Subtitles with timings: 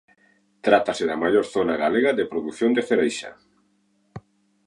[0.65, 3.31] Trátase da maior zona galega de produción de cereixa.